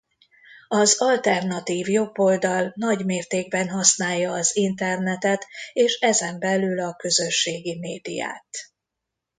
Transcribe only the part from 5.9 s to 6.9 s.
ezen belül